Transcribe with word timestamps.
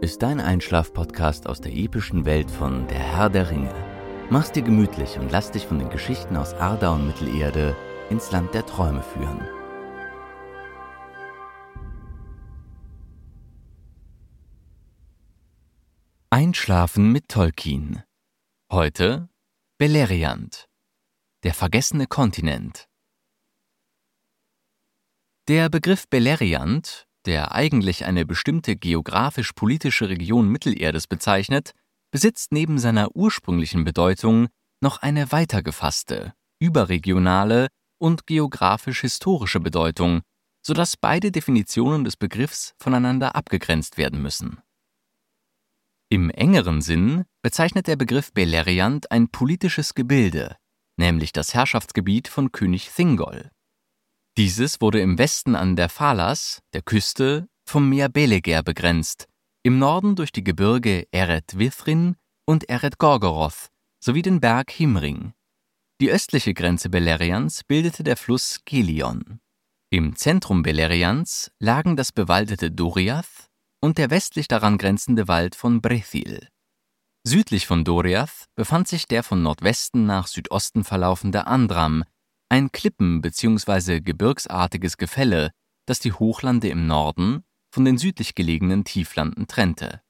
ist 0.00 0.22
dein 0.22 0.40
Einschlaf-Podcast 0.40 1.48
aus 1.48 1.60
der 1.60 1.72
epischen 1.72 2.26
Welt 2.26 2.50
von 2.50 2.86
Der 2.88 2.98
Herr 2.98 3.30
der 3.30 3.50
Ringe. 3.50 3.74
Mach's 4.28 4.52
dir 4.52 4.62
gemütlich 4.62 5.18
und 5.18 5.32
lass 5.32 5.50
dich 5.50 5.66
von 5.66 5.78
den 5.78 5.88
Geschichten 5.88 6.36
aus 6.36 6.52
Arda 6.52 6.90
und 6.90 7.06
Mittelerde 7.06 7.74
ins 8.10 8.30
Land 8.30 8.52
der 8.52 8.66
Träume 8.66 9.02
führen. 9.02 9.40
Einschlafen 16.28 17.10
mit 17.12 17.28
Tolkien. 17.28 18.02
Heute 18.70 19.30
Beleriand. 19.78 20.68
Der 21.42 21.54
vergessene 21.54 22.06
Kontinent. 22.06 22.88
Der 25.48 25.70
Begriff 25.70 26.06
Beleriand 26.08 27.06
der 27.26 27.52
eigentlich 27.52 28.04
eine 28.04 28.24
bestimmte 28.24 28.76
geografisch-politische 28.76 30.08
Region 30.08 30.48
Mittelerdes 30.48 31.06
bezeichnet, 31.06 31.72
besitzt 32.10 32.52
neben 32.52 32.78
seiner 32.78 33.14
ursprünglichen 33.14 33.84
Bedeutung 33.84 34.48
noch 34.80 34.98
eine 35.02 35.32
weiter 35.32 35.62
gefasste, 35.62 36.34
überregionale 36.60 37.68
und 37.98 38.26
geografisch-historische 38.26 39.60
Bedeutung, 39.60 40.22
sodass 40.64 40.96
beide 40.96 41.32
Definitionen 41.32 42.04
des 42.04 42.16
Begriffs 42.16 42.74
voneinander 42.78 43.34
abgegrenzt 43.34 43.98
werden 43.98 44.22
müssen. 44.22 44.60
Im 46.08 46.30
engeren 46.30 46.82
Sinn 46.82 47.24
bezeichnet 47.42 47.88
der 47.88 47.96
Begriff 47.96 48.32
Beleriand 48.32 49.10
ein 49.10 49.28
politisches 49.28 49.94
Gebilde, 49.94 50.56
nämlich 50.96 51.32
das 51.32 51.54
Herrschaftsgebiet 51.54 52.28
von 52.28 52.52
König 52.52 52.90
Thingol. 52.94 53.50
Dieses 54.36 54.82
wurde 54.82 55.00
im 55.00 55.16
Westen 55.16 55.54
an 55.54 55.76
der 55.76 55.88
Phalas, 55.88 56.60
der 56.74 56.82
Küste, 56.82 57.48
vom 57.64 57.88
Meer 57.88 58.10
Beleger 58.10 58.62
begrenzt, 58.62 59.28
im 59.62 59.78
Norden 59.78 60.14
durch 60.14 60.30
die 60.30 60.44
Gebirge 60.44 61.06
Eret 61.10 61.58
Vithrin 61.58 62.16
und 62.44 62.68
Eret 62.68 62.98
Gorgoroth 62.98 63.70
sowie 63.98 64.20
den 64.20 64.40
Berg 64.40 64.70
Himring. 64.70 65.32
Die 66.02 66.10
östliche 66.10 66.52
Grenze 66.52 66.90
Beleriands 66.90 67.64
bildete 67.64 68.04
der 68.04 68.18
Fluss 68.18 68.60
Gelion. 68.66 69.40
Im 69.90 70.16
Zentrum 70.16 70.62
Beleriands 70.62 71.50
lagen 71.58 71.96
das 71.96 72.12
bewaldete 72.12 72.70
Doriath 72.70 73.48
und 73.80 73.96
der 73.96 74.10
westlich 74.10 74.48
daran 74.48 74.76
grenzende 74.76 75.28
Wald 75.28 75.54
von 75.54 75.80
Brethil. 75.80 76.46
Südlich 77.26 77.66
von 77.66 77.84
Doriath 77.84 78.44
befand 78.54 78.86
sich 78.86 79.08
der 79.08 79.22
von 79.22 79.42
Nordwesten 79.42 80.04
nach 80.04 80.26
Südosten 80.26 80.84
verlaufende 80.84 81.46
Andram, 81.46 82.04
ein 82.48 82.70
Klippen- 82.72 83.20
bzw. 83.20 84.00
gebirgsartiges 84.00 84.96
Gefälle, 84.96 85.50
das 85.86 85.98
die 86.00 86.12
Hochlande 86.12 86.68
im 86.68 86.86
Norden 86.86 87.44
von 87.70 87.84
den 87.84 87.98
südlich 87.98 88.34
gelegenen 88.34 88.84
Tieflanden 88.84 89.46
trennte. 89.46 90.02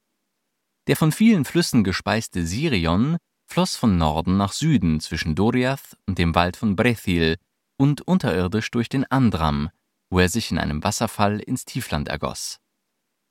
Der 0.87 0.95
von 0.95 1.11
vielen 1.11 1.45
Flüssen 1.45 1.83
gespeiste 1.83 2.45
Sirion 2.45 3.17
floss 3.45 3.75
von 3.75 3.97
Norden 3.97 4.37
nach 4.37 4.53
Süden 4.53 4.99
zwischen 4.99 5.35
Doriath 5.35 5.97
und 6.05 6.17
dem 6.17 6.35
Wald 6.35 6.57
von 6.57 6.75
Brethil 6.75 7.37
und 7.77 8.01
unterirdisch 8.01 8.71
durch 8.71 8.89
den 8.89 9.05
Andram, 9.05 9.69
wo 10.09 10.19
er 10.19 10.29
sich 10.29 10.51
in 10.51 10.57
einem 10.57 10.83
Wasserfall 10.83 11.39
ins 11.39 11.65
Tiefland 11.65 12.07
ergoss. 12.07 12.59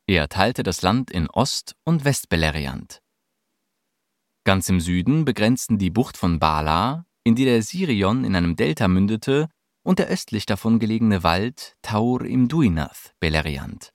Er 0.07 0.29
teilte 0.29 0.63
das 0.63 0.83
Land 0.83 1.11
in 1.11 1.29
Ost- 1.29 1.75
und 1.85 2.05
Westbeleriand. 2.05 3.03
Ganz 4.45 4.69
im 4.69 4.81
Süden 4.81 5.25
begrenzten 5.25 5.79
die 5.79 5.91
Bucht 5.91 6.17
von 6.17 6.39
Bala 6.39 7.07
in 7.27 7.35
die 7.35 7.45
der 7.45 7.61
Sirion 7.61 8.23
in 8.23 8.37
einem 8.37 8.55
Delta 8.55 8.87
mündete, 8.87 9.49
und 9.83 9.99
der 9.99 10.07
östlich 10.07 10.47
davon 10.47 10.79
gelegene 10.79 11.25
Wald 11.25 11.77
Taur 11.83 12.25
im 12.25 12.47
Duinath, 12.47 13.17
Beleriand. 13.19 13.93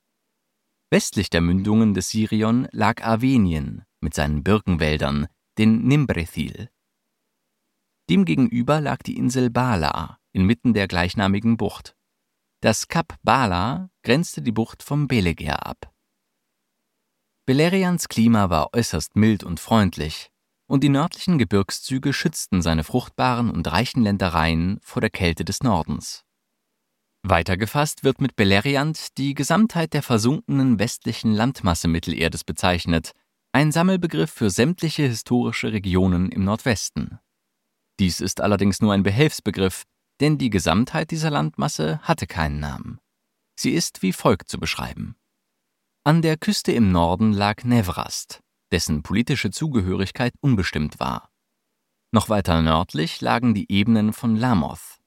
Westlich 0.90 1.30
der 1.30 1.40
Mündungen 1.40 1.94
des 1.94 2.10
Sirion 2.10 2.68
lag 2.74 3.02
Arvenien 3.02 3.86
mit 4.02 4.14
seinen 4.14 4.44
Birkenwäldern, 4.44 5.28
den 5.58 5.88
Nimbrethil. 5.88 6.70
Demgegenüber 8.10 8.82
lag 8.82 9.02
die 9.02 9.16
Insel 9.16 9.50
Bala 9.50 10.20
inmitten 10.34 10.74
der 10.74 10.90
gleichnamigen 10.90 11.56
Bucht. 11.56 11.96
Das 12.60 12.90
Kap 12.90 13.16
Bala 13.24 13.90
grenzte 14.04 14.42
die 14.42 14.52
Bucht 14.52 14.84
vom 14.84 15.08
Beleger 15.08 15.66
ab. 15.66 15.94
Beleriands 17.46 18.10
Klima 18.10 18.50
war 18.50 18.74
äußerst 18.74 19.16
mild 19.16 19.46
und 19.46 19.62
freundlich, 19.62 20.32
und 20.72 20.86
die 20.86 20.90
nördlichen 20.90 21.38
Gebirgszüge 21.38 22.14
schützten 22.14 22.62
seine 22.62 22.86
fruchtbaren 22.86 23.52
und 23.52 23.70
reichen 23.70 24.04
Ländereien 24.04 24.80
vor 24.82 25.02
der 25.02 25.10
Kälte 25.10 25.44
des 25.44 25.64
Nordens. 25.64 26.24
Weiter 27.24 27.58
gefasst 27.58 28.06
wird 28.06 28.22
mit 28.22 28.38
Beleriand 28.38 29.18
die 29.18 29.34
Gesamtheit 29.34 29.94
der 29.94 30.02
versunkenen 30.02 30.80
westlichen 30.80 31.34
Landmasse 31.34 31.90
Mittelerdes 31.90 32.46
bezeichnet, 32.46 33.12
ein 33.52 33.74
Sammelbegriff 33.74 34.32
für 34.32 34.50
sämtliche 34.50 35.04
historische 35.04 35.74
Regionen 35.74 36.32
im 36.32 36.46
Nordwesten. 36.46 37.20
Dies 38.00 38.22
ist 38.22 38.40
allerdings 38.40 38.80
nur 38.80 38.94
ein 38.94 39.04
Behelfsbegriff, 39.04 39.84
denn 40.22 40.38
die 40.38 40.50
Gesamtheit 40.50 41.12
dieser 41.12 41.32
Landmasse 41.32 42.00
hatte 42.04 42.28
keinen 42.28 42.62
Namen. 42.62 43.00
Sie 43.60 43.72
ist 43.72 44.04
wie 44.04 44.14
folgt 44.14 44.48
zu 44.48 44.58
beschreiben. 44.58 45.18
An 46.06 46.22
der 46.22 46.38
Küste 46.38 46.72
im 46.72 46.94
Norden 46.94 47.34
lag 47.34 47.66
Nevrast, 47.66 48.42
dessen 48.72 49.04
politische 49.04 49.52
Zugehörigkeit 49.52 50.34
unbestimmt 50.42 51.00
war. 51.00 51.30
Noch 52.12 52.30
weiter 52.30 52.62
nördlich 52.62 53.22
lagen 53.22 53.54
die 53.54 53.72
Ebenen 53.72 54.14
von 54.14 54.36
Lamoth. 54.36 55.00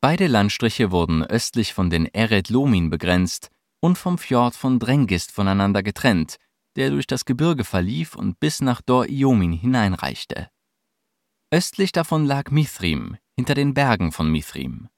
Beide 0.00 0.26
Landstriche 0.26 0.90
wurden 0.90 1.22
östlich 1.22 1.74
von 1.74 1.88
den 1.88 2.06
Eret 2.06 2.50
Lomin 2.50 2.90
begrenzt 2.90 3.50
und 3.80 3.96
vom 3.96 4.18
Fjord 4.18 4.54
von 4.54 4.78
Drengist 4.78 5.32
voneinander 5.32 5.82
getrennt, 5.82 6.36
der 6.76 6.90
durch 6.90 7.06
das 7.06 7.24
Gebirge 7.24 7.64
verlief 7.64 8.14
und 8.14 8.40
bis 8.40 8.60
nach 8.60 8.80
Dor 8.80 9.06
Iomin 9.08 9.52
hineinreichte. 9.52 10.50
Östlich 11.52 11.92
davon 11.92 12.24
lag 12.24 12.50
Mithrim, 12.50 13.16
hinter 13.36 13.54
den 13.54 13.74
Bergen 13.74 14.10
von 14.10 14.30
Mithrim. 14.30 14.88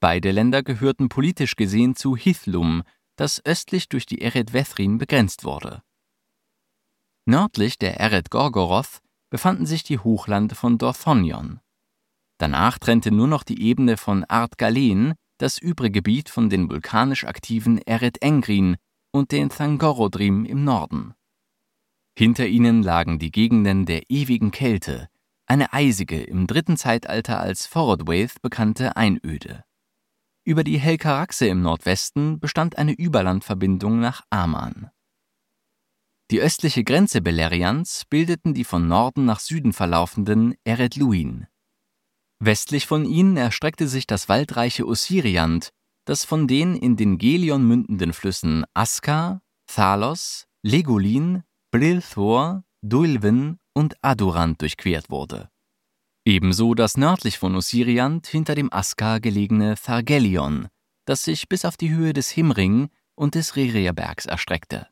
Beide 0.00 0.30
Länder 0.30 0.62
gehörten 0.62 1.08
politisch 1.08 1.56
gesehen 1.56 1.94
zu 1.94 2.16
Hithlum, 2.16 2.82
das 3.16 3.44
östlich 3.44 3.88
durch 3.88 4.06
die 4.06 4.20
Eret 4.20 4.52
Vethrin 4.52 4.98
begrenzt 4.98 5.44
wurde. 5.44 5.82
Nördlich 7.26 7.78
der 7.78 7.98
Eret 8.00 8.30
Gorgoroth 8.30 9.00
befanden 9.30 9.66
sich 9.66 9.82
die 9.82 9.98
Hochlande 9.98 10.54
von 10.54 10.78
Dorthonion. 10.78 11.60
Danach 12.38 12.78
trennte 12.78 13.10
nur 13.10 13.28
noch 13.28 13.44
die 13.44 13.62
Ebene 13.62 13.96
von 13.96 14.24
Art 14.24 14.58
Galen 14.58 15.14
das 15.38 15.58
übrige 15.58 16.02
Gebiet 16.02 16.28
von 16.28 16.48
den 16.48 16.70
vulkanisch 16.70 17.24
aktiven 17.24 17.78
Eret 17.78 18.22
Engrin 18.22 18.76
und 19.12 19.32
den 19.32 19.48
Thangorodrim 19.48 20.44
im 20.44 20.64
Norden. 20.64 21.14
Hinter 22.16 22.46
ihnen 22.46 22.82
lagen 22.82 23.18
die 23.18 23.32
Gegenden 23.32 23.86
der 23.86 24.10
ewigen 24.10 24.50
Kälte, 24.50 25.08
eine 25.46 25.72
eisige, 25.72 26.22
im 26.22 26.46
dritten 26.46 26.76
Zeitalter 26.76 27.40
als 27.40 27.66
Forodwaith 27.66 28.40
bekannte 28.40 28.96
Einöde. 28.96 29.64
Über 30.44 30.62
die 30.62 30.78
Helkaraxe 30.78 31.46
im 31.46 31.62
Nordwesten 31.62 32.38
bestand 32.38 32.78
eine 32.78 32.92
Überlandverbindung 32.92 33.98
nach 33.98 34.22
Aman. 34.30 34.90
Die 36.30 36.40
östliche 36.40 36.84
Grenze 36.84 37.20
Beleriands 37.20 38.04
bildeten 38.06 38.54
die 38.54 38.64
von 38.64 38.88
Norden 38.88 39.24
nach 39.24 39.40
Süden 39.40 39.72
verlaufenden 39.72 40.54
Eredluin. 40.64 41.46
Westlich 42.40 42.86
von 42.86 43.04
ihnen 43.04 43.36
erstreckte 43.36 43.88
sich 43.88 44.06
das 44.06 44.28
waldreiche 44.28 44.86
Ossiriand, 44.86 45.70
das 46.06 46.24
von 46.24 46.46
den 46.46 46.76
in 46.76 46.96
den 46.96 47.18
Gelion 47.18 47.66
mündenden 47.66 48.12
Flüssen 48.12 48.64
Aska, 48.74 49.42
Thalos, 49.66 50.46
Legolin, 50.62 51.42
Brilthor, 51.70 52.64
Duilven 52.82 53.58
und 53.74 53.96
Adurand 54.02 54.60
durchquert 54.60 55.10
wurde. 55.10 55.50
Ebenso 56.26 56.74
das 56.74 56.96
nördlich 56.96 57.38
von 57.38 57.54
Ossiriand 57.54 58.26
hinter 58.26 58.54
dem 58.54 58.72
Aska 58.72 59.18
gelegene 59.18 59.74
Thargelion, 59.74 60.68
das 61.04 61.24
sich 61.24 61.48
bis 61.48 61.64
auf 61.64 61.76
die 61.76 61.90
Höhe 61.90 62.14
des 62.14 62.30
Himring 62.30 62.88
und 63.14 63.34
des 63.34 63.56
Rerierbergs 63.56 64.26
erstreckte. 64.26 64.88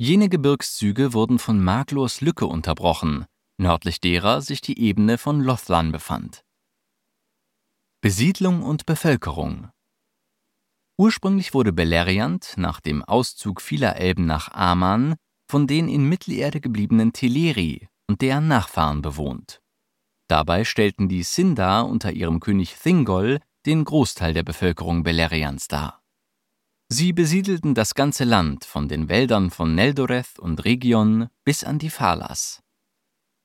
Jene 0.00 0.28
Gebirgszüge 0.28 1.12
wurden 1.12 1.40
von 1.40 1.62
Maglors 1.62 2.20
Lücke 2.20 2.46
unterbrochen, 2.46 3.26
nördlich 3.56 4.00
derer 4.00 4.42
sich 4.42 4.60
die 4.60 4.78
Ebene 4.78 5.18
von 5.18 5.40
Lothlan 5.40 5.90
befand. 5.90 6.44
Besiedlung 8.00 8.62
und 8.62 8.86
Bevölkerung 8.86 9.70
Ursprünglich 11.00 11.52
wurde 11.52 11.72
Beleriand 11.72 12.54
nach 12.56 12.78
dem 12.78 13.02
Auszug 13.02 13.60
vieler 13.60 13.96
Elben 13.96 14.24
nach 14.24 14.52
Aman 14.52 15.16
von 15.50 15.66
den 15.66 15.88
in 15.88 16.08
Mittelerde 16.08 16.60
gebliebenen 16.60 17.12
Teleri 17.12 17.88
und 18.08 18.20
deren 18.22 18.46
Nachfahren 18.46 19.02
bewohnt. 19.02 19.60
Dabei 20.28 20.62
stellten 20.64 21.08
die 21.08 21.24
Sindar 21.24 21.88
unter 21.88 22.12
ihrem 22.12 22.38
König 22.38 22.76
Thingol 22.76 23.40
den 23.66 23.84
Großteil 23.84 24.32
der 24.32 24.44
Bevölkerung 24.44 25.02
Beleriands 25.02 25.66
dar. 25.66 26.04
Sie 26.90 27.12
besiedelten 27.12 27.74
das 27.74 27.94
ganze 27.94 28.24
Land 28.24 28.64
von 28.64 28.88
den 28.88 29.10
Wäldern 29.10 29.50
von 29.50 29.74
Neldoreth 29.74 30.38
und 30.38 30.64
Region 30.64 31.28
bis 31.44 31.62
an 31.62 31.78
die 31.78 31.90
Falas. 31.90 32.62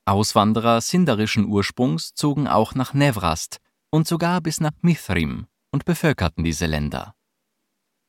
Auswanderer 0.05 0.79
sindarischen 0.79 1.45
Ursprungs 1.45 2.13
zogen 2.13 2.47
auch 2.47 2.73
nach 2.73 2.93
Nevrast 2.93 3.59
und 3.89 4.07
sogar 4.07 4.39
bis 4.39 4.61
nach 4.61 4.71
Mithrim 4.81 5.47
und 5.71 5.83
bevölkerten 5.83 6.45
diese 6.45 6.67
Länder. 6.67 7.15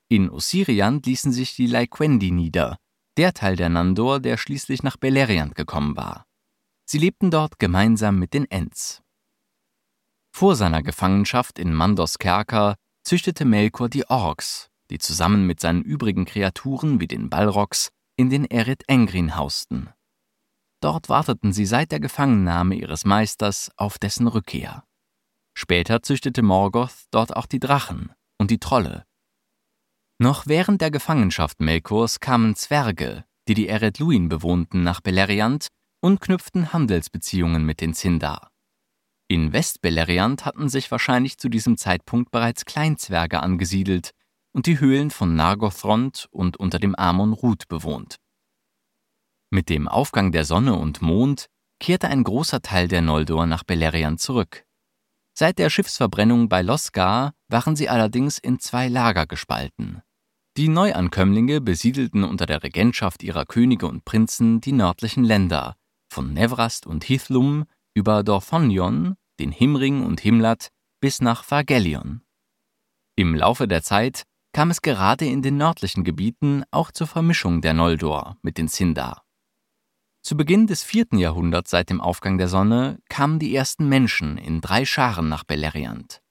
In 0.09 0.31
Ossiriand 0.31 1.07
ließen 1.07 1.33
sich 1.33 1.57
die 1.57 1.67
Laikwendi 1.67 2.31
nieder, 2.31 2.79
der 3.17 3.33
Teil 3.33 3.57
der 3.57 3.71
Nandor, 3.71 4.21
der 4.21 4.37
schließlich 4.37 4.85
nach 4.85 4.97
Beleriand 4.97 5.57
gekommen 5.57 5.97
war. 5.97 6.27
Sie 6.85 6.99
lebten 6.99 7.33
dort 7.33 7.59
gemeinsam 7.59 8.19
mit 8.19 8.35
den 8.35 8.49
Ents. 8.51 9.03
Vor 10.33 10.55
seiner 10.55 10.83
Gefangenschaft 10.83 11.59
in 11.59 11.73
Mandos 11.73 12.19
Kerker 12.19 12.77
züchtete 13.03 13.45
Melkor 13.45 13.89
die 13.89 14.09
Orks, 14.09 14.69
die 14.95 14.99
zusammen 14.99 15.45
mit 15.45 15.59
seinen 15.59 15.83
übrigen 15.83 16.25
Kreaturen 16.25 17.01
wie 17.01 17.09
den 17.09 17.29
Balrogs 17.29 17.91
in 18.17 18.31
den 18.31 18.45
Erit 18.45 18.85
Engrin 18.87 19.37
hausten. 19.37 19.91
Dort 20.81 21.09
warteten 21.09 21.53
sie 21.53 21.67
seit 21.67 21.91
der 21.91 21.99
Gefangennahme 21.99 22.77
ihres 22.77 23.05
Meisters 23.05 23.73
auf 23.77 23.99
dessen 23.99 24.29
Rückkehr. 24.29 24.85
Später 25.53 26.03
züchtete 26.03 26.43
Morgoth 26.43 27.07
dort 27.11 27.35
auch 27.35 27.47
die 27.47 27.59
Drachen 27.59 28.13
und 28.39 28.53
die 28.53 28.61
Trolle. 28.61 29.05
Noch 30.21 30.47
während 30.47 30.81
der 30.81 30.93
Gefangenschaft 30.93 31.61
Melkors 31.61 32.21
kamen 32.21 32.55
Zwerge, 32.55 33.25
die 33.49 33.55
die 33.55 33.67
Eret 33.67 33.99
Luin 33.99 34.29
bewohnten, 34.29 34.85
nach 34.85 35.01
Beleriand 35.01 35.67
und 36.01 36.21
knüpften 36.21 36.73
Handelsbeziehungen 36.73 37.67
mit 37.67 37.81
den 37.81 37.95
Sindar. 37.95 38.53
In 39.27 39.53
Westbeleriand 39.53 40.45
hatten 40.45 40.69
sich 40.69 40.89
wahrscheinlich 40.93 41.37
zu 41.39 41.49
diesem 41.49 41.77
Zeitpunkt 41.79 42.31
bereits 42.31 42.65
Kleinzwerge 42.65 43.43
angesiedelt 43.43 44.13
und 44.55 44.67
die 44.67 44.81
Höhlen 44.81 45.11
von 45.11 45.35
Nargothrond 45.35 46.29
und 46.31 46.57
unter 46.57 46.79
dem 46.79 46.95
Amon 46.95 47.33
Rut 47.33 47.69
bewohnt. 47.69 48.17
Mit 49.51 49.69
dem 49.69 49.89
Aufgang 49.89 50.33
der 50.33 50.45
Sonne 50.45 50.75
und 50.75 51.03
Mond 51.03 51.47
kehrte 51.81 52.09
ein 52.09 52.25
großer 52.25 52.63
Teil 52.63 52.89
der 52.89 53.03
Noldor 53.03 53.47
nach 53.47 53.65
Beleriand 53.65 54.21
zurück. 54.21 54.65
Seit 55.37 55.59
der 55.59 55.69
Schiffsverbrennung 55.69 56.49
bei 56.49 56.63
Losgar 56.63 57.35
waren 57.49 57.75
sie 57.75 57.89
allerdings 57.89 58.39
in 58.39 58.61
zwei 58.61 58.89
Lager 58.89 59.27
gespalten. 59.27 60.03
Die 60.57 60.69
Neuankömmlinge 60.69 61.61
besiedelten 61.61 62.23
unter 62.23 62.47
der 62.47 62.63
Regentschaft 62.63 63.25
ihrer 63.25 63.45
Könige 63.45 63.89
und 63.89 64.05
Prinzen 64.05 64.61
die 64.61 64.71
nördlichen 64.71 65.25
Länder, 65.25 65.75
von 66.09 66.33
Nevrast 66.33 66.87
und 66.87 67.03
Hithlum 67.03 67.65
über 67.93 68.23
Dorthonion, 68.23 69.17
den 69.41 69.51
Himring 69.51 70.05
und 70.05 70.21
Himlat 70.21 70.69
bis 71.01 71.21
nach 71.21 71.43
Fargellion. 71.43 72.23
Im 73.17 73.35
Laufe 73.35 73.67
der 73.67 73.83
Zeit 73.83 74.23
kam 74.55 74.71
es 74.71 74.83
gerade 74.83 75.27
in 75.27 75.43
den 75.43 75.57
nördlichen 75.57 76.05
Gebieten 76.05 76.63
auch 76.71 76.93
zur 76.93 77.09
Vermischung 77.09 77.61
der 77.61 77.75
Noldor 77.75 78.39
mit 78.41 78.57
den 78.57 78.69
Sindar. 78.69 79.25
Zu 80.23 80.37
Beginn 80.37 80.69
des 80.69 80.85
vierten 80.85 81.19
Jahrhunderts 81.19 81.71
seit 81.71 81.91
dem 81.91 82.01
Aufgang 82.01 82.39
der 82.39 82.49
Sonne 82.49 83.01
kamen 83.09 83.41
die 83.41 83.55
ersten 83.55 83.89
Menschen 83.89 84.39
in 84.39 84.61
drei 84.61 84.85
Scharen 84.85 85.29
nach 85.29 85.43
Beleriand. 85.43 86.23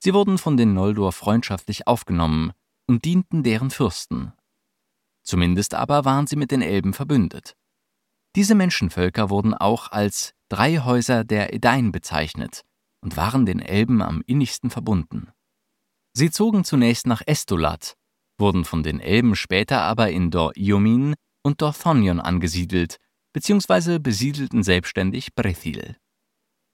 Sie 0.00 0.12
wurden 0.12 0.38
von 0.38 0.56
den 0.56 0.74
Noldor 0.74 1.12
freundschaftlich 1.12 1.86
aufgenommen 1.86 2.52
und 2.88 3.04
dienten 3.04 3.44
deren 3.44 3.70
Fürsten. 3.70 4.32
Zumindest 5.22 5.74
aber 5.74 6.04
waren 6.04 6.26
sie 6.26 6.36
mit 6.36 6.50
den 6.50 6.62
Elben 6.62 6.92
verbündet. 6.92 7.54
Diese 8.34 8.56
Menschenvölker 8.56 9.30
wurden 9.30 9.54
auch 9.54 9.92
als 9.92 10.34
drei 10.48 10.78
Häuser 10.78 11.22
der 11.22 11.54
Edain 11.54 11.92
bezeichnet 11.92 12.64
und 13.02 13.16
waren 13.16 13.46
den 13.46 13.60
Elben 13.60 14.02
am 14.02 14.22
innigsten 14.26 14.68
verbunden. 14.68 15.30
Sie 16.18 16.32
zogen 16.32 16.64
zunächst 16.64 17.06
nach 17.06 17.22
Estolat, 17.26 17.96
wurden 18.40 18.64
von 18.64 18.82
den 18.82 18.98
Elben 18.98 19.36
später 19.36 19.82
aber 19.82 20.10
in 20.10 20.32
Dor 20.32 20.50
Iomin 20.56 21.14
und 21.44 21.62
Dorthonion 21.62 22.18
angesiedelt 22.18 22.96
bzw. 23.32 24.00
besiedelten 24.00 24.64
selbstständig 24.64 25.36
Brethil. 25.36 25.94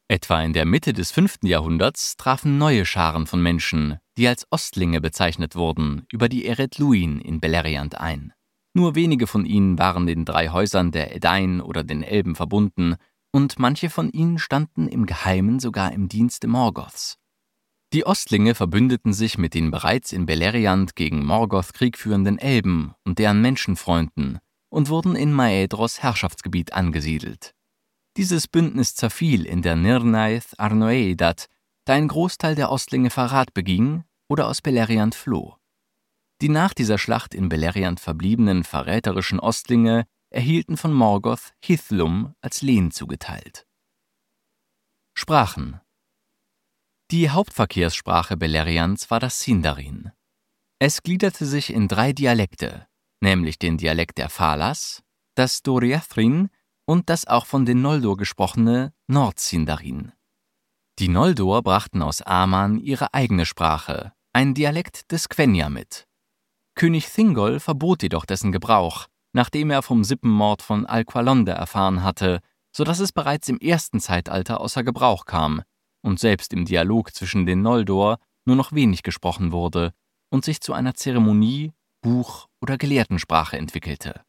Etwa 0.08 0.41
in 0.41 0.55
der 0.55 0.64
Mitte 0.64 0.94
des 0.94 1.11
5. 1.11 1.41
Jahrhunderts 1.43 2.17
trafen 2.17 2.56
neue 2.56 2.87
Scharen 2.87 3.26
von 3.26 3.43
Menschen, 3.43 3.99
die 4.17 4.26
als 4.29 4.46
Ostlinge 4.50 5.02
bezeichnet 5.02 5.56
wurden, 5.56 6.06
über 6.11 6.31
die 6.31 6.46
Eret 6.46 6.79
Luin 6.79 7.20
in 7.20 7.38
Beleriand 7.38 8.00
ein. 8.00 8.32
Nur 8.73 8.94
wenige 8.94 9.26
von 9.26 9.44
ihnen 9.44 9.79
waren 9.79 10.06
den 10.06 10.25
drei 10.25 10.49
Häusern 10.49 10.91
der 10.91 11.14
Edain 11.14 11.61
oder 11.61 11.85
den 11.85 12.02
Elben 12.02 12.35
verbunden, 12.35 12.96
und 13.31 13.58
manche 13.58 13.91
von 13.91 14.08
ihnen 14.08 14.38
standen 14.38 14.88
im 14.88 15.05
Geheimen 15.05 15.61
sogar 15.61 15.93
im 15.93 16.08
Dienste 16.08 16.49
Morgoths. 16.49 17.19
Die 17.94 18.06
Ostlinge 18.06 18.56
verbündeten 18.56 19.12
sich 19.12 19.38
mit 19.38 19.55
den 19.55 19.70
bereits 19.70 20.11
in 20.11 20.26
Beleriand 20.26 20.96
gegen 20.96 21.25
Morgoth 21.25 21.75
kriegführenden 21.75 22.41
Elben 22.41 22.93
und 23.05 23.20
deren 23.20 23.41
Menschenfreunden 23.41 24.41
und 24.69 24.88
wurden 24.88 25.14
in 25.14 25.32
Maedros 25.32 26.02
Herrschaftsgebiet 26.02 26.73
angesiedelt. 26.73 27.55
Dieses 28.17 28.49
Bündnis 28.49 28.96
zerfiel 28.96 29.46
in 29.46 29.62
der 29.62 29.76
Nirnaeth 29.76 30.58
Arnoeidat, 30.58 31.46
da 31.85 31.93
ein 31.93 32.08
Großteil 32.08 32.56
der 32.56 32.73
Ostlinge 32.73 33.11
Verrat 33.11 33.55
beging 33.55 34.02
oder 34.29 34.49
aus 34.49 34.61
Beleriand 34.61 35.14
floh. 35.14 35.55
Die 36.41 36.49
nach 36.49 36.75
dieser 36.75 36.99
Schlacht 36.99 37.32
in 37.32 37.49
Beleriand 37.49 38.00
verbliebenen 38.00 38.64
verräterischen 38.64 39.38
Ostlinge 39.38 40.05
erhielten 40.31 40.76
von 40.76 40.93
Morgoth 40.93 41.52
Hithlum 41.61 42.35
als 42.41 42.61
Lehen 42.61 42.91
zugeteilt. 42.91 43.69
Sprachen 45.17 45.81
Die 47.14 47.31
Hauptverkehrssprache 47.31 48.37
Beleriands 48.37 49.08
war 49.08 49.20
das 49.20 49.38
Sindarin. 49.38 50.11
Es 50.81 51.00
gliederte 51.05 51.46
sich 51.46 51.72
in 51.72 51.87
drei 51.87 52.12
Dialekte, 52.12 52.88
nämlich 53.20 53.56
den 53.61 53.78
Dialekt 53.78 54.19
der 54.19 54.28
Falas, 54.28 55.05
das 55.37 55.62
Doriathrin 55.62 56.50
und 56.87 57.08
das 57.08 57.25
auch 57.28 57.46
von 57.46 57.66
den 57.66 57.82
Noldor 57.82 58.16
gesprochene 58.16 58.93
Nordsindarin. 59.06 60.11
Die 60.99 61.06
Noldor 61.06 61.62
brachten 61.62 62.02
aus 62.02 62.20
Aman 62.20 62.78
ihre 62.78 63.14
eigene 63.14 63.46
Sprache, 63.46 64.12
ein 64.32 64.55
Dialekt 64.55 65.12
des 65.12 65.28
Quenya 65.28 65.69
mit. 65.69 66.08
König 66.75 67.06
Thingol 67.06 67.60
verbot 67.60 68.02
jedoch 68.02 68.25
dessen 68.25 68.50
Gebrauch, 68.50 69.06
nachdem 69.32 69.70
er 69.70 69.82
vom 69.82 70.02
Sippenmord 70.02 70.62
von 70.62 70.84
Alqualonde 70.84 71.52
erfahren 71.52 72.02
hatte, 72.02 72.41
so 72.77 72.82
dass 72.82 72.98
es 72.98 73.12
bereits 73.12 73.48
im 73.48 73.60
ersten 73.60 74.00
Zeitalter 74.00 74.60
außer 74.60 74.82
Gebrauch 74.82 75.27
kam 75.27 75.62
und 76.05 76.20
selbst 76.20 76.53
im 76.53 76.65
Dialog 76.65 77.15
zwischen 77.15 77.46
den 77.46 77.63
Noldor 77.63 78.19
nur 78.44 78.56
noch 78.56 78.73
wenig 78.73 79.03
gesprochen 79.03 79.53
wurde 79.53 79.93
und 80.31 80.44
sich 80.44 80.61
zu 80.61 80.73
einer 80.73 80.94
Zeremonie 80.94 81.73
Buch- 82.03 82.49
oder 82.61 82.77
Gelehrtensprache 82.77 83.56
entwickelte. 83.56 84.23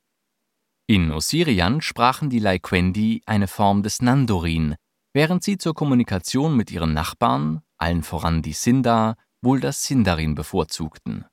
In 0.88 1.12
Ossirian 1.12 1.82
sprachen 1.82 2.30
die 2.30 2.40
Laikwendi 2.40 3.22
eine 3.26 3.48
Form 3.48 3.84
des 3.84 4.02
Nandorin, 4.02 4.76
während 5.14 5.44
sie 5.44 5.58
zur 5.58 5.74
Kommunikation 5.74 6.56
mit 6.56 6.72
ihren 6.72 6.94
Nachbarn, 6.94 7.62
allen 7.78 8.04
voran 8.04 8.42
die 8.42 8.54
Sindar, 8.54 9.18
wohl 9.42 9.60
das 9.60 9.84
Sindarin 9.84 10.36
bevorzugten. 10.36 11.26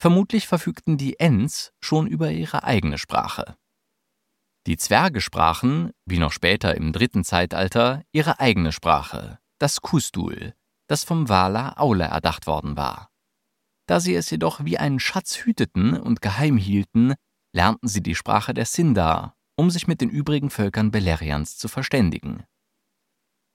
Vermutlich 0.00 0.46
verfügten 0.46 0.96
die 0.96 1.18
Ents 1.18 1.72
schon 1.80 2.06
über 2.06 2.30
ihre 2.30 2.64
eigene 2.64 2.98
Sprache. 2.98 3.56
Die 4.66 4.76
Zwerge 4.76 5.20
sprachen, 5.20 5.92
wie 6.06 6.18
noch 6.18 6.32
später 6.32 6.74
im 6.74 6.92
dritten 6.92 7.24
Zeitalter, 7.24 8.02
ihre 8.12 8.40
eigene 8.40 8.72
Sprache, 8.72 9.38
das 9.58 9.80
Kustul, 9.80 10.54
das 10.88 11.04
vom 11.04 11.28
Wala 11.28 11.76
Aule 11.76 12.04
erdacht 12.04 12.46
worden 12.46 12.76
war. 12.76 13.10
Da 13.86 14.00
sie 14.00 14.14
es 14.14 14.30
jedoch 14.30 14.64
wie 14.64 14.78
einen 14.78 15.00
Schatz 15.00 15.36
hüteten 15.38 15.98
und 15.98 16.20
geheim 16.20 16.56
hielten, 16.56 17.14
lernten 17.52 17.88
sie 17.88 18.02
die 18.02 18.14
Sprache 18.14 18.52
der 18.52 18.66
Sindar, 18.66 19.36
um 19.56 19.70
sich 19.70 19.86
mit 19.86 20.00
den 20.00 20.10
übrigen 20.10 20.50
Völkern 20.50 20.90
Beleriands 20.90 21.56
zu 21.56 21.68
verständigen. 21.68 22.44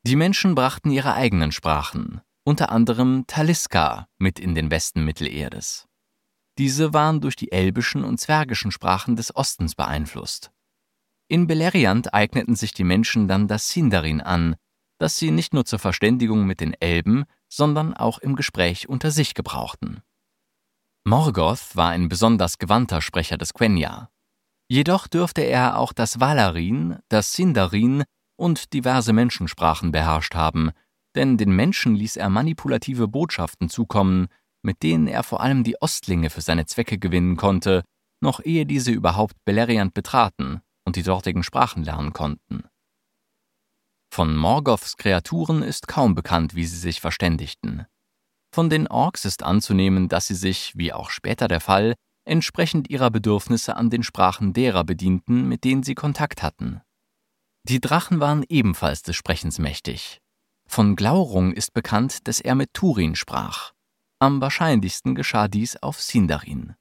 Die 0.03 0.15
Menschen 0.15 0.55
brachten 0.55 0.89
ihre 0.89 1.13
eigenen 1.13 1.51
Sprachen, 1.51 2.21
unter 2.43 2.71
anderem 2.71 3.25
Taliska, 3.27 4.07
mit 4.17 4.39
in 4.39 4.55
den 4.55 4.71
Westen 4.71 5.05
Mittelerdes. 5.05 5.87
Diese 6.57 6.93
waren 6.93 7.21
durch 7.21 7.35
die 7.35 7.51
elbischen 7.51 8.03
und 8.03 8.19
zwergischen 8.19 8.71
Sprachen 8.71 9.15
des 9.15 9.35
Ostens 9.35 9.75
beeinflusst. 9.75 10.51
In 11.27 11.47
Beleriand 11.47 12.13
eigneten 12.13 12.55
sich 12.55 12.73
die 12.73 12.83
Menschen 12.83 13.27
dann 13.27 13.47
das 13.47 13.69
Sindarin 13.69 14.21
an, 14.21 14.55
das 15.01 15.17
sie 15.17 15.31
nicht 15.31 15.53
nur 15.53 15.65
zur 15.65 15.79
Verständigung 15.79 16.45
mit 16.45 16.59
den 16.59 16.73
Elben, 16.79 17.25
sondern 17.49 17.93
auch 17.93 18.19
im 18.19 18.35
Gespräch 18.35 18.87
unter 18.87 19.09
sich 19.11 19.33
gebrauchten. 19.33 20.01
Morgoth 21.03 21.75
war 21.75 21.89
ein 21.89 22.07
besonders 22.07 22.59
gewandter 22.59 23.01
Sprecher 23.01 23.37
des 23.37 23.53
Quenya. 23.53 24.09
Jedoch 24.69 25.07
dürfte 25.07 25.41
er 25.41 25.77
auch 25.77 25.91
das 25.91 26.19
Valarin, 26.19 26.99
das 27.09 27.33
Sindarin 27.33 28.03
und 28.37 28.73
diverse 28.73 29.11
Menschensprachen 29.11 29.91
beherrscht 29.91 30.35
haben, 30.35 30.71
denn 31.15 31.37
den 31.37 31.51
Menschen 31.51 31.95
ließ 31.95 32.17
er 32.17 32.29
manipulative 32.29 33.07
Botschaften 33.07 33.69
zukommen, 33.69 34.27
mit 34.61 34.83
denen 34.83 35.07
er 35.07 35.23
vor 35.23 35.41
allem 35.41 35.63
die 35.63 35.81
Ostlinge 35.81 36.29
für 36.29 36.41
seine 36.41 36.67
Zwecke 36.67 36.99
gewinnen 36.99 37.35
konnte 37.35 37.83
noch 38.21 38.39
ehe 38.43 38.65
diese 38.65 38.91
überhaupt 38.91 39.35
Beleriand 39.45 39.93
betraten 39.93 40.61
und 40.85 40.95
die 40.95 41.03
dortigen 41.03 41.43
Sprachen 41.43 41.83
lernen 41.83 42.13
konnten. 42.13 42.63
Von 44.13 44.35
Morgoths 44.35 44.97
Kreaturen 44.97 45.63
ist 45.63 45.87
kaum 45.87 46.15
bekannt, 46.15 46.53
wie 46.53 46.65
sie 46.65 46.77
sich 46.77 46.99
verständigten. 46.99 47.85
Von 48.53 48.69
den 48.69 48.87
Orks 48.87 49.23
ist 49.23 49.41
anzunehmen, 49.41 50.09
dass 50.09 50.27
sie 50.27 50.35
sich, 50.35 50.73
wie 50.75 50.91
auch 50.91 51.09
später 51.09 51.47
der 51.47 51.61
Fall, 51.61 51.95
entsprechend 52.25 52.89
ihrer 52.89 53.09
Bedürfnisse 53.09 53.77
an 53.77 53.89
den 53.89 54.03
Sprachen 54.03 54.51
derer 54.51 54.83
bedienten, 54.83 55.47
mit 55.47 55.63
denen 55.63 55.83
sie 55.83 55.95
Kontakt 55.95 56.43
hatten. 56.43 56.81
Die 57.63 57.79
Drachen 57.79 58.19
waren 58.19 58.43
ebenfalls 58.49 59.01
des 59.01 59.15
Sprechens 59.15 59.59
mächtig. 59.59 60.19
Von 60.67 60.97
Glaurung 60.97 61.53
ist 61.53 61.73
bekannt, 61.73 62.27
dass 62.27 62.41
er 62.41 62.55
mit 62.55 62.73
Turin 62.73 63.15
sprach. 63.15 63.71
Am 64.19 64.41
wahrscheinlichsten 64.41 65.15
geschah 65.15 65.47
dies 65.47 65.77
auf 65.77 66.01
Sindarin. 66.01 66.75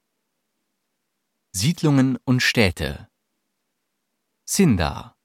Siedlungen 1.53 2.17
und 2.25 2.41
Städte 2.41 3.07
Sindar 4.45 5.15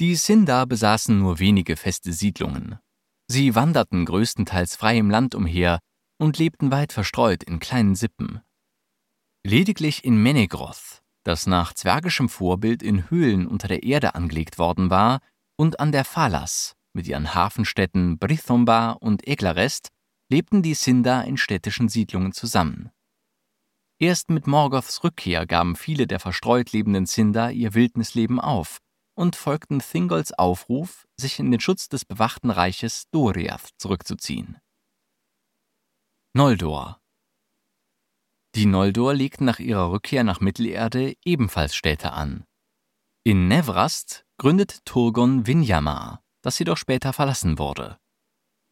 Die 0.00 0.16
Sindar 0.16 0.66
besaßen 0.66 1.18
nur 1.18 1.40
wenige 1.40 1.76
feste 1.76 2.14
Siedlungen. 2.14 2.78
Sie 3.28 3.54
wanderten 3.54 4.06
größtenteils 4.06 4.74
frei 4.74 4.96
im 4.96 5.10
Land 5.10 5.34
umher 5.34 5.78
und 6.18 6.38
lebten 6.38 6.70
weit 6.70 6.94
verstreut 6.94 7.44
in 7.44 7.60
kleinen 7.60 7.94
Sippen. 7.94 8.40
Lediglich 9.44 10.02
in 10.02 10.16
Menegroth, 10.16 11.02
das 11.22 11.46
nach 11.46 11.74
zwergischem 11.74 12.30
Vorbild 12.30 12.82
in 12.82 13.10
Höhlen 13.10 13.46
unter 13.46 13.68
der 13.68 13.82
Erde 13.82 14.14
angelegt 14.14 14.58
worden 14.58 14.88
war, 14.88 15.20
und 15.58 15.80
an 15.80 15.92
der 15.92 16.06
Phalas 16.06 16.76
mit 16.94 17.06
ihren 17.06 17.34
Hafenstädten 17.34 18.18
Brithomba 18.18 18.92
und 18.92 19.28
Eglarest 19.28 19.90
lebten 20.30 20.62
die 20.62 20.74
Sindar 20.74 21.26
in 21.26 21.36
städtischen 21.36 21.90
Siedlungen 21.90 22.32
zusammen. 22.32 22.90
Erst 23.98 24.30
mit 24.30 24.46
Morgoths 24.46 25.04
Rückkehr 25.04 25.46
gaben 25.46 25.76
viele 25.76 26.06
der 26.06 26.20
verstreut 26.20 26.72
lebenden 26.72 27.04
Sindar 27.04 27.52
ihr 27.52 27.74
Wildnisleben 27.74 28.40
auf 28.40 28.80
und 29.20 29.36
folgten 29.36 29.80
Thingolls 29.80 30.32
Aufruf, 30.32 31.06
sich 31.18 31.38
in 31.38 31.50
den 31.50 31.60
Schutz 31.60 31.90
des 31.90 32.06
bewachten 32.06 32.50
Reiches 32.50 33.04
Doriath 33.10 33.68
zurückzuziehen. 33.76 34.56
Noldor 36.32 37.00
Die 38.54 38.64
Noldor 38.64 39.12
legten 39.12 39.44
nach 39.44 39.58
ihrer 39.58 39.92
Rückkehr 39.92 40.24
nach 40.24 40.40
Mittelerde 40.40 41.14
ebenfalls 41.22 41.74
Städte 41.74 42.12
an. 42.14 42.44
In 43.22 43.46
Nevrast 43.46 44.24
gründete 44.38 44.78
Turgon 44.86 45.46
Vinyamar, 45.46 46.22
das 46.40 46.58
jedoch 46.58 46.78
später 46.78 47.12
verlassen 47.12 47.58
wurde. 47.58 47.98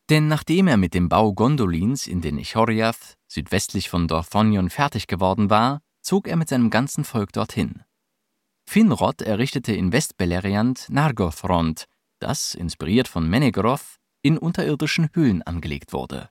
Denn 0.09 0.29
nachdem 0.29 0.67
er 0.67 0.79
mit 0.79 0.95
dem 0.95 1.11
Bau 1.11 1.35
Gondolins 1.35 2.07
in 2.07 2.23
den 2.23 2.39
Echoriath 2.39 3.19
südwestlich 3.31 3.91
von 3.91 4.09
Dorthonion 4.09 4.71
fertig 4.71 5.09
geworden 5.09 5.51
war, 5.51 5.83
zog 6.01 6.27
er 6.27 6.37
mit 6.37 6.49
seinem 6.49 6.71
ganzen 6.71 7.05
Volk 7.05 7.35
dorthin. 7.35 7.85
Finrod 8.69 9.23
errichtete 9.23 9.73
in 9.73 9.93
Westbeleriand 9.93 10.91
Nargothrond, 10.91 11.87
das, 12.21 12.55
inspiriert 12.55 13.09
von 13.09 13.27
Menegroth, 13.27 13.97
in 14.21 14.37
unterirdischen 14.37 15.09
Höhlen 15.15 15.43
angelegt 15.43 15.95
wurde. 15.95 16.29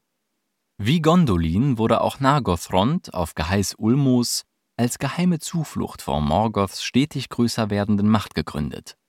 Wie 0.77 1.01
Gondolin 1.01 1.79
wurde 1.79 1.99
auch 1.99 2.19
Nargothrond 2.19 3.11
auf 3.15 3.33
Geheiß 3.33 3.73
Ulmos 3.79 4.43
als 4.77 4.99
geheime 4.99 5.39
Zuflucht 5.39 6.03
vor 6.03 6.21
Morgoths 6.21 6.83
stetig 6.83 7.29
größer 7.29 7.71
werdenden 7.71 8.07
Macht 8.07 8.35
gegründet. 8.35 8.99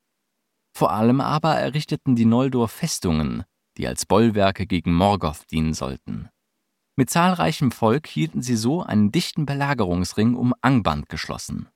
Vor 0.74 0.90
allem 0.90 1.20
aber 1.20 1.54
errichteten 1.54 2.16
die 2.16 2.24
Noldor 2.24 2.68
Festungen, 2.68 3.44
die 3.76 3.86
als 3.86 4.06
Bollwerke 4.06 4.66
gegen 4.66 4.94
Morgoth 4.94 5.50
dienen 5.50 5.74
sollten. 5.74 6.30
Mit 6.96 7.10
zahlreichem 7.10 7.72
Volk 7.72 8.06
hielten 8.06 8.40
sie 8.40 8.56
so 8.56 8.82
einen 8.82 9.12
dichten 9.12 9.44
Belagerungsring 9.44 10.34
um 10.34 10.54
Angband 10.62 11.10
geschlossen. 11.10 11.68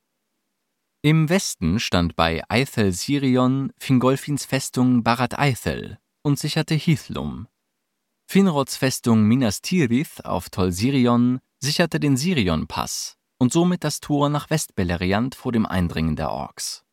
Im 1.05 1.29
Westen 1.29 1.81
stand 1.81 2.15
bei 2.15 2.45
Eithel 2.49 2.93
Sirion 2.93 3.73
Fingolfins 3.77 4.45
Festung 4.45 5.03
Barat 5.03 5.37
Eithel 5.37 5.99
und 6.23 6.39
sicherte 6.39 6.77
Hithlum. 6.77 7.49
Finrods 8.31 8.77
Festung 8.77 9.25
Minas 9.25 9.63
Tirith 9.63 10.25
auf 10.25 10.49
Tol 10.49 10.71
Sirion 10.71 11.41
sicherte 11.59 11.99
den 11.99 12.17
Sirion-Pass 12.17 13.17
und 13.41 13.53
somit 13.53 13.83
das 13.83 13.99
Tor 13.99 14.29
nach 14.29 14.49
Westbeleriand 14.49 15.35
vor 15.35 15.51
dem 15.51 15.67
Eindringen 15.67 16.15
der 16.15 16.31
Orks. 16.31 16.85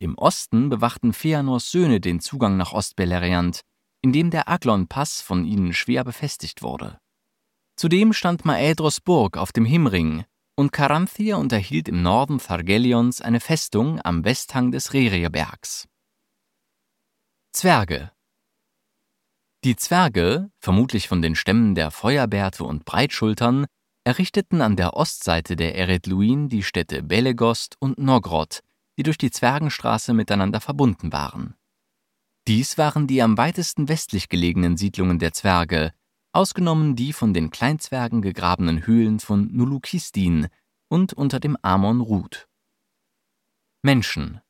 Im 0.00 0.18
Osten 0.18 0.68
bewachten 0.68 1.12
Feanors 1.12 1.70
Söhne 1.70 2.00
den 2.00 2.18
Zugang 2.18 2.56
nach 2.56 2.72
Ostbeleriand, 2.72 3.60
indem 4.02 4.30
der 4.30 4.48
Aglon-Pass 4.48 5.20
von 5.20 5.44
ihnen 5.44 5.74
schwer 5.74 6.02
befestigt 6.02 6.62
wurde. 6.62 6.98
Zudem 7.76 8.14
stand 8.14 8.44
Maedros 8.44 9.00
Burg 9.00 9.36
auf 9.36 9.52
dem 9.52 9.64
Himring, 9.64 10.24
und 10.56 10.72
Caranthir 10.72 11.38
unterhielt 11.38 11.88
im 11.88 12.02
Norden 12.02 12.38
Thargelions 12.38 13.20
eine 13.20 13.40
Festung 13.40 14.00
am 14.02 14.24
Westhang 14.24 14.70
des 14.70 14.92
Rerierbergs. 14.92 15.88
Zwerge 17.52 18.12
Die 19.64 19.76
Zwerge, 19.76 20.50
vermutlich 20.58 21.08
von 21.08 21.22
den 21.22 21.34
Stämmen 21.34 21.74
der 21.74 21.90
Feuerbärte 21.90 22.64
und 22.64 22.84
Breitschultern, 22.84 23.66
errichteten 24.04 24.60
an 24.60 24.76
der 24.76 24.94
Ostseite 24.94 25.56
der 25.56 25.76
Eretluin 25.76 26.48
die 26.48 26.62
Städte 26.62 27.02
Belegost 27.02 27.76
und 27.80 27.98
Nogrod, 27.98 28.60
die 28.98 29.02
durch 29.02 29.18
die 29.18 29.30
Zwergenstraße 29.30 30.12
miteinander 30.12 30.60
verbunden 30.60 31.12
waren. 31.12 31.54
Dies 32.46 32.76
waren 32.76 33.06
die 33.06 33.22
am 33.22 33.38
weitesten 33.38 33.88
westlich 33.88 34.28
gelegenen 34.28 34.76
Siedlungen 34.76 35.18
der 35.18 35.32
Zwerge, 35.32 35.92
ausgenommen 36.34 36.96
die 36.96 37.12
von 37.12 37.32
den 37.32 37.50
Kleinzwergen 37.50 38.22
gegrabenen 38.22 38.86
Höhlen 38.86 39.20
von 39.20 39.54
Nulukistin 39.54 40.48
und 40.88 41.12
unter 41.12 41.40
dem 41.40 41.56
Amon 41.62 42.00
Rud. 42.00 42.48
Menschen 43.82 44.40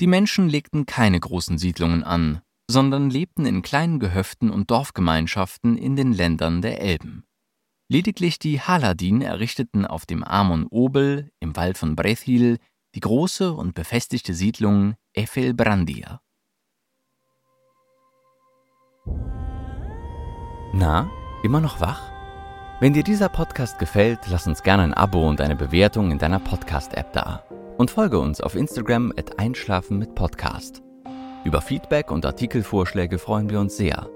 Die 0.00 0.06
Menschen 0.06 0.48
legten 0.48 0.86
keine 0.86 1.18
großen 1.18 1.58
Siedlungen 1.58 2.04
an, 2.04 2.42
sondern 2.70 3.10
lebten 3.10 3.46
in 3.46 3.62
kleinen 3.62 3.98
Gehöften 3.98 4.50
und 4.50 4.70
Dorfgemeinschaften 4.70 5.76
in 5.76 5.96
den 5.96 6.12
Ländern 6.12 6.62
der 6.62 6.80
Elben. 6.80 7.24
Lediglich 7.90 8.38
die 8.38 8.60
Haladin 8.60 9.20
errichteten 9.20 9.86
auf 9.86 10.06
dem 10.06 10.24
Amon 10.24 10.66
Obel 10.66 11.30
im 11.40 11.54
Wald 11.56 11.76
von 11.76 11.96
Brethil 11.96 12.58
die 12.94 13.00
große 13.00 13.52
und 13.52 13.74
befestigte 13.74 14.34
Siedlung 14.34 14.94
Efel 15.12 15.52
Na, 20.76 21.08
immer 21.44 21.60
noch 21.60 21.80
wach? 21.80 22.02
Wenn 22.80 22.94
dir 22.94 23.04
dieser 23.04 23.28
Podcast 23.28 23.78
gefällt, 23.78 24.18
lass 24.28 24.48
uns 24.48 24.64
gerne 24.64 24.82
ein 24.82 24.92
Abo 24.92 25.28
und 25.28 25.40
eine 25.40 25.54
Bewertung 25.54 26.10
in 26.10 26.18
deiner 26.18 26.40
Podcast-App 26.40 27.12
da. 27.12 27.44
Und 27.78 27.92
folge 27.92 28.18
uns 28.18 28.40
auf 28.40 28.56
Instagram 28.56 29.12
at 29.16 29.38
Einschlafen 29.38 30.00
mit 30.00 30.16
Podcast. 30.16 30.82
Über 31.44 31.60
Feedback 31.60 32.10
und 32.10 32.26
Artikelvorschläge 32.26 33.20
freuen 33.20 33.50
wir 33.50 33.60
uns 33.60 33.76
sehr. 33.76 34.08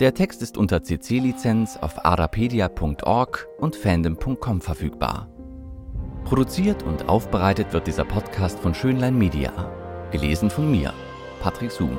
Der 0.00 0.12
Text 0.12 0.42
ist 0.42 0.58
unter 0.58 0.82
CC-Lizenz 0.82 1.78
auf 1.78 2.04
arapedia.org 2.04 3.48
und 3.58 3.74
fandom.com 3.74 4.60
verfügbar. 4.60 5.30
Produziert 6.24 6.82
und 6.82 7.08
aufbereitet 7.08 7.72
wird 7.72 7.86
dieser 7.86 8.04
Podcast 8.04 8.60
von 8.60 8.74
Schönlein 8.74 9.16
Media. 9.16 9.50
Gelesen 10.10 10.50
von 10.50 10.70
mir, 10.70 10.92
Patrick 11.40 11.70
Zoom. 11.70 11.98